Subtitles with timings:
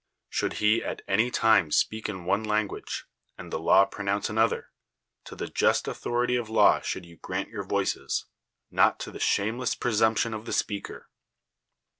[0.29, 3.03] Should he at any lime speak in one langmige,
[3.37, 4.71] and the law pronouncf^ another,
[5.25, 8.25] to the just authority dI" law should you grant your voices,
[8.71, 11.07] not to Ihe shanu'less presumption of the speaker.